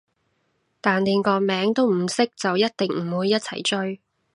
[0.81, 3.99] 但連個名都唔識就一定唔會一齊追